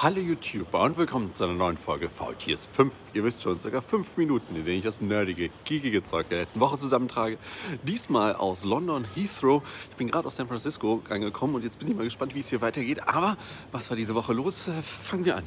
[0.00, 2.94] Hallo YouTuber und willkommen zu einer neuen Folge VTS 5.
[3.14, 6.60] Ihr wisst schon, circa 5 Minuten, in denen ich das nerdige, geekige Zeug der letzten
[6.60, 7.36] Woche zusammentrage.
[7.82, 9.60] Diesmal aus London Heathrow.
[9.90, 12.48] Ich bin gerade aus San Francisco angekommen und jetzt bin ich mal gespannt, wie es
[12.48, 13.08] hier weitergeht.
[13.08, 13.36] Aber
[13.72, 14.68] was war diese Woche los?
[14.68, 15.44] Äh, fangen wir an.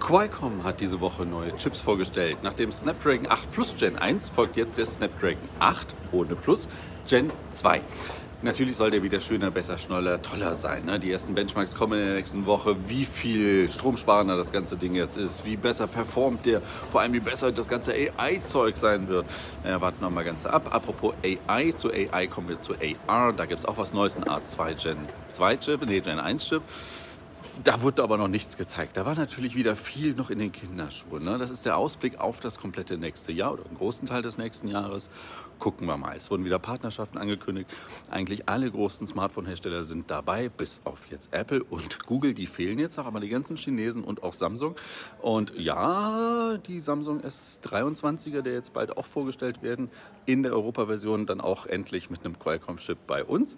[0.00, 2.42] Qualcomm hat diese Woche neue Chips vorgestellt.
[2.42, 6.68] Nach dem Snapdragon 8 Plus Gen 1 folgt jetzt der Snapdragon 8 ohne Plus
[7.08, 7.80] Gen 2.
[8.42, 10.84] Natürlich soll der wieder schöner, besser, schneller, toller sein.
[10.84, 10.98] Ne?
[11.00, 12.76] Die ersten Benchmarks kommen in der nächsten Woche.
[12.88, 17.20] Wie viel stromsparender das ganze Ding jetzt ist, wie besser performt der, vor allem wie
[17.20, 19.26] besser das ganze AI-Zeug sein wird.
[19.62, 20.74] Naja, warten wir mal ganz ab.
[20.74, 22.74] Apropos AI, zu AI kommen wir zu
[23.06, 23.32] AR.
[23.32, 24.96] Da gibt es auch was Neues, ein A2 Gen
[25.30, 26.62] 2 Chip, nee, Gen 1 Chip.
[27.62, 28.96] Da wurde aber noch nichts gezeigt.
[28.96, 31.22] Da war natürlich wieder viel noch in den Kinderschuhen.
[31.22, 31.38] Ne?
[31.38, 34.66] Das ist der Ausblick auf das komplette nächste Jahr oder einen großen Teil des nächsten
[34.66, 35.08] Jahres.
[35.60, 36.16] Gucken wir mal.
[36.16, 37.70] Es wurden wieder Partnerschaften angekündigt.
[38.10, 42.34] Eigentlich alle großen Smartphone-Hersteller sind dabei, bis auf jetzt Apple und Google.
[42.34, 44.74] Die fehlen jetzt noch, aber die ganzen Chinesen und auch Samsung.
[45.22, 49.90] Und ja, die Samsung S23er, der jetzt bald auch vorgestellt werden,
[50.26, 53.56] in der Europa-Version dann auch endlich mit einem Qualcomm-Chip bei uns.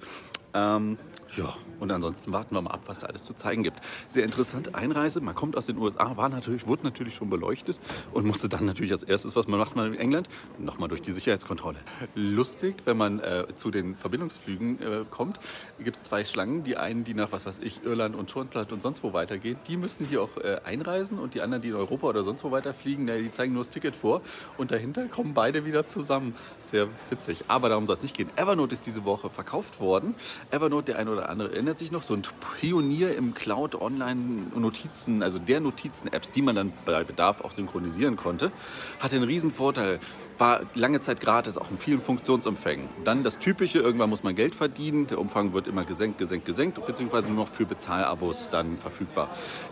[0.55, 0.99] Ähm,
[1.37, 3.81] ja, und ansonsten warten wir mal ab, was da alles zu zeigen gibt.
[4.09, 5.21] Sehr interessante Einreise.
[5.21, 7.79] Man kommt aus den USA, war natürlich, wurde natürlich schon beleuchtet
[8.13, 11.13] und musste dann natürlich als erstes, was man macht, mal in England, nochmal durch die
[11.13, 11.79] Sicherheitskontrolle.
[12.15, 15.39] Lustig, wenn man äh, zu den Verbindungsflügen äh, kommt,
[15.79, 16.65] gibt es zwei Schlangen.
[16.65, 19.77] Die einen, die nach, was weiß ich, Irland und Schottland und sonst wo weitergehen, die
[19.77, 23.05] müssen hier auch äh, einreisen und die anderen, die in Europa oder sonst wo weiterfliegen,
[23.05, 24.23] na, die zeigen nur das Ticket vor
[24.57, 26.35] und dahinter kommen beide wieder zusammen.
[26.63, 27.45] Sehr witzig.
[27.49, 28.31] Aber darum soll es nicht gehen.
[28.37, 30.15] Evernote ist diese Woche verkauft worden.
[30.51, 32.23] Evernote, der eine oder andere erinnert sich noch, so ein
[32.61, 38.53] Pionier im Cloud-Online-Notizen, also der Notizen-Apps, die man dann bei Bedarf auch synchronisieren konnte,
[39.01, 40.01] hatte einen riesen Vorteil
[40.39, 42.89] war lange Zeit gratis, auch in vielen Funktionsumfängen.
[43.05, 46.85] Dann das Typische, irgendwann muss man Geld verdienen, der Umfang wird immer gesenkt, gesenkt, gesenkt,
[46.85, 49.29] beziehungsweise nur noch für Bezahlabos dann verfügbar.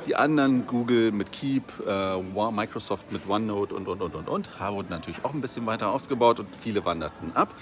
[0.07, 4.91] Die anderen, Google mit Keep, äh, Microsoft mit OneNote und, und, und, und, und, wurden
[4.91, 7.55] natürlich auch ein bisschen weiter ausgebaut und viele wanderten ab.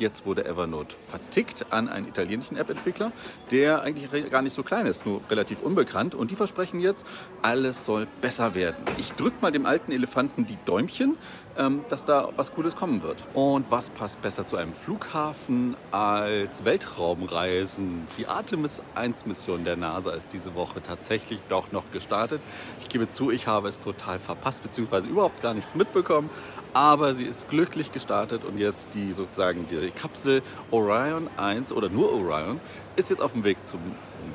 [0.00, 3.12] Jetzt wurde Evernote vertickt an einen italienischen App-Entwickler,
[3.50, 6.14] der eigentlich gar nicht so klein ist, nur relativ unbekannt.
[6.14, 7.06] Und die versprechen jetzt,
[7.42, 8.82] alles soll besser werden.
[8.96, 11.18] Ich drücke mal dem alten Elefanten die Däumchen,
[11.58, 13.22] ähm, dass da was Cooles kommen wird.
[13.34, 18.06] Und was passt besser zu einem Flughafen als Weltraumreisen?
[18.18, 22.40] Die Artemis 1 Mission der NASA ist diese Woche tatsächlich doch noch gestartet.
[22.80, 26.30] Ich gebe zu, ich habe es total verpasst, beziehungsweise überhaupt gar nichts mitbekommen.
[26.72, 32.12] Aber sie ist glücklich gestartet und jetzt die sozusagen die Kapsel Orion 1 oder nur
[32.12, 32.60] Orion
[32.96, 33.80] ist jetzt auf dem Weg zum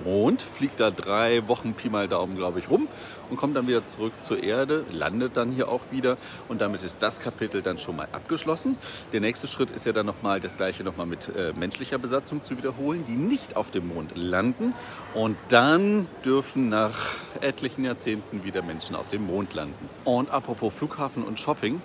[0.03, 2.88] Mond, fliegt da drei Wochen Pi mal Daumen, glaube ich, rum
[3.29, 7.01] und kommt dann wieder zurück zur Erde, landet dann hier auch wieder und damit ist
[7.01, 8.78] das Kapitel dann schon mal abgeschlossen.
[9.13, 12.57] Der nächste Schritt ist ja dann nochmal das gleiche nochmal mit äh, menschlicher Besatzung zu
[12.57, 14.74] wiederholen, die nicht auf dem Mond landen
[15.13, 19.90] und dann dürfen nach etlichen Jahrzehnten wieder Menschen auf dem Mond landen.
[20.03, 21.81] Und apropos Flughafen und Shopping,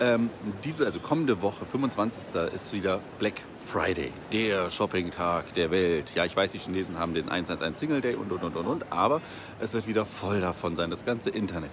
[0.00, 0.30] ähm,
[0.64, 2.52] diese, also kommende Woche, 25.
[2.52, 6.12] ist wieder Black Friday, der Shopping-Tag der Welt.
[6.14, 8.92] Ja, ich weiß, die Chinesen haben den 111 Single Day und, und, und, und, und,
[8.92, 9.20] aber
[9.60, 11.70] es wird wieder voll davon sein, das ganze Internet.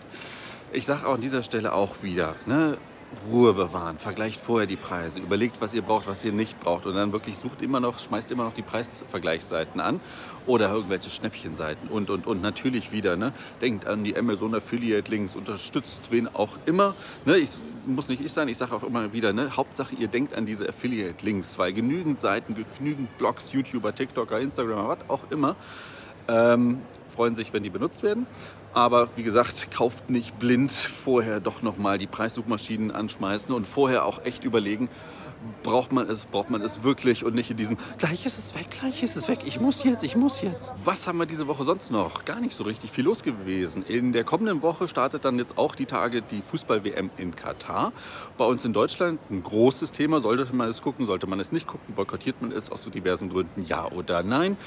[0.73, 2.77] Ich sage an dieser Stelle auch wieder, ne,
[3.29, 6.85] Ruhe bewahren, vergleicht vorher die Preise, überlegt, was ihr braucht, was ihr nicht braucht.
[6.85, 9.99] Und dann wirklich sucht immer noch, schmeißt immer noch die Preisvergleichsseiten an
[10.47, 12.41] oder irgendwelche Schnäppchenseiten und, und, und.
[12.41, 16.95] Natürlich wieder, ne, denkt an die Amazon Affiliate Links, unterstützt wen auch immer,
[17.25, 17.51] ne, ich,
[17.85, 20.67] muss nicht ich sein, ich sage auch immer wieder, ne, Hauptsache ihr denkt an diese
[20.69, 25.55] Affiliate Links, weil genügend Seiten, genügend Blogs, YouTuber, TikToker, Instagramer, was auch immer,
[26.27, 26.81] ähm,
[27.13, 28.25] freuen sich, wenn die benutzt werden.
[28.73, 34.23] Aber wie gesagt, kauft nicht blind, vorher doch nochmal die Preissuchmaschinen anschmeißen und vorher auch
[34.23, 34.87] echt überlegen,
[35.63, 38.67] braucht man es, braucht man es wirklich und nicht in diesem, gleich ist es weg,
[38.71, 40.71] gleich ist es weg, ich muss jetzt, ich muss jetzt.
[40.83, 42.25] Was haben wir diese Woche sonst noch?
[42.25, 43.83] Gar nicht so richtig viel los gewesen.
[43.85, 47.91] In der kommenden Woche startet dann jetzt auch die Tage die Fußball-WM in Katar.
[48.37, 50.21] Bei uns in Deutschland ein großes Thema.
[50.21, 51.93] Sollte man es gucken, sollte man es nicht gucken?
[51.95, 54.57] Boykottiert man es aus so diversen Gründen, ja oder nein?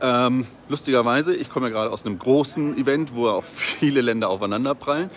[0.00, 5.10] Ähm, lustigerweise, ich komme ja gerade aus einem großen Event, wo auch viele Länder aufeinanderprallen.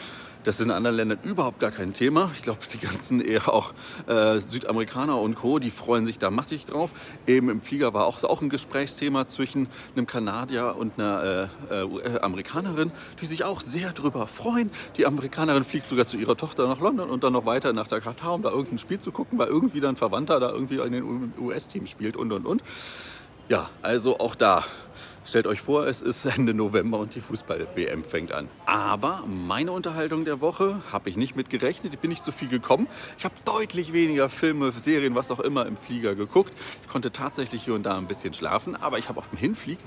[0.45, 2.31] Das ist in anderen Ländern überhaupt gar kein Thema.
[2.33, 3.73] Ich glaube, die ganzen eher auch
[4.07, 6.91] äh, Südamerikaner und Co., die freuen sich da massig drauf.
[7.27, 12.19] Eben im Flieger war auch, auch ein Gesprächsthema zwischen einem Kanadier und einer äh, äh,
[12.21, 12.91] Amerikanerin,
[13.21, 14.71] die sich auch sehr drüber freuen.
[14.95, 17.99] Die Amerikanerin fliegt sogar zu ihrer Tochter nach London und dann noch weiter nach der
[17.99, 21.33] Katar, um da irgendein Spiel zu gucken, weil irgendwie dann Verwandter da irgendwie in den
[21.37, 22.63] US-Team spielt und und und.
[23.49, 24.63] Ja, also auch da.
[25.25, 28.47] Stellt euch vor, es ist Ende November und die Fußball-WM fängt an.
[28.65, 31.93] Aber meine Unterhaltung der Woche habe ich nicht mit gerechnet.
[31.93, 32.87] Ich bin nicht zu viel gekommen.
[33.17, 36.53] Ich habe deutlich weniger Filme, Serien, was auch immer im Flieger geguckt.
[36.81, 39.77] Ich konnte tatsächlich hier und da ein bisschen schlafen, aber ich habe auf dem Hinflieg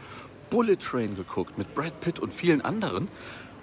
[0.50, 3.08] Bullet Train geguckt mit Brad Pitt und vielen anderen.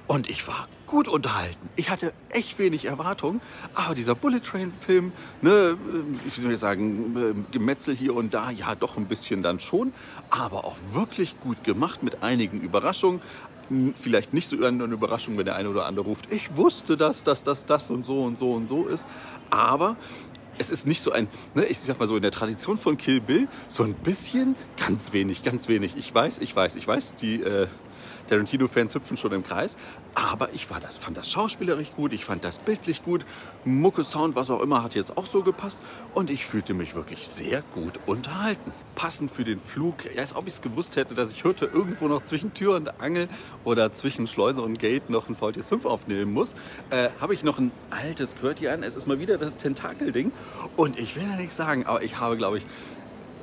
[0.10, 1.70] Und ich war gut unterhalten.
[1.76, 3.42] Ich hatte echt wenig Erwartungen,
[3.76, 5.12] aber dieser Bullet Train Film,
[5.44, 5.78] ne,
[6.26, 9.94] wie soll sagen, Gemetzel hier und da, ja doch ein bisschen dann schon,
[10.32, 13.22] aber auch wirklich gut gemacht mit einigen Überraschungen.
[14.02, 17.44] Vielleicht nicht so eine Überraschung, wenn der eine oder andere ruft, ich wusste das, dass
[17.44, 19.06] das, das und so und so und so ist.
[19.52, 19.96] Aber
[20.58, 23.22] es ist nicht so ein, ne, ich sag mal so in der Tradition von Kill
[23.22, 25.94] Bill, so ein bisschen, ganz wenig, ganz wenig.
[25.98, 27.68] Ich weiß, ich weiß, ich weiß, die äh,
[28.28, 29.78] Tarantino-Fans hüpfen schon im Kreis.
[30.16, 33.26] Aber ich war das, fand das schauspielerisch gut, ich fand das bildlich gut.
[33.64, 35.80] Mucke, Sound, was auch immer, hat jetzt auch so gepasst.
[36.14, 38.72] Und ich fühlte mich wirklich sehr gut unterhalten.
[38.96, 42.24] Passend für den Flug, als ob ich es gewusst hätte, dass ich heute irgendwo noch
[42.24, 43.30] zwischen Tür und Angel
[43.64, 46.56] oder zwischen Schleuse und Gate noch ein VTS 5 aufnehmen muss,
[46.90, 48.84] äh, habe ich noch ein altes QWERTY an.
[48.84, 50.32] Es ist mal wieder das Tentakel-Ding.
[50.76, 52.66] Und ich will ja nichts sagen, aber ich habe, glaube ich,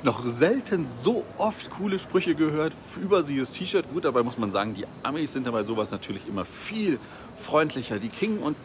[0.06, 2.72] noch selten so oft coole Sprüche gehört
[3.02, 3.86] über sie das T-Shirt.
[3.92, 7.00] Gut, dabei muss man sagen, die Amis sind dabei sowas natürlich immer viel
[7.36, 7.98] freundlicher.
[7.98, 8.56] Die King und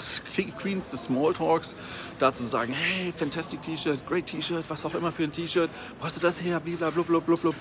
[0.59, 1.75] Queens des Smalltalks
[2.19, 6.15] dazu sagen, hey, fantastic T-Shirt, great T-Shirt, was auch immer für ein T-Shirt, wo hast
[6.15, 7.51] du das her, blablabla,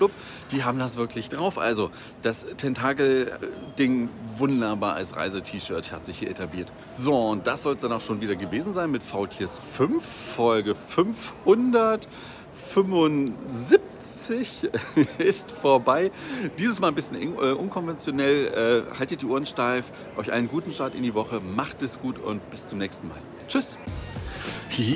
[0.51, 1.57] Die haben das wirklich drauf.
[1.57, 1.89] Also
[2.21, 6.71] das Tentakel-Ding wunderbar als Reise-T-Shirt hat sich hier etabliert.
[6.97, 10.75] So, und das soll es dann auch schon wieder gewesen sein mit VTS 5, Folge
[10.75, 12.07] 500.
[12.55, 14.69] 75
[15.17, 16.11] ist vorbei.
[16.59, 18.85] Dieses Mal ein bisschen äh, unkonventionell.
[18.87, 19.91] Äh, haltet die Ohren steif.
[20.17, 21.39] Euch einen guten Start in die Woche.
[21.39, 23.17] Macht es gut und bis zum nächsten Mal.
[23.47, 23.77] Tschüss.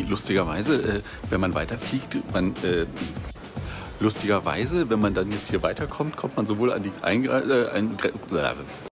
[0.07, 2.53] Lustigerweise, äh, wenn man weiterfliegt, man
[3.99, 7.83] lustigerweise, wenn man dann jetzt hier weiterkommt, kommt man sowohl an die Eingre äh,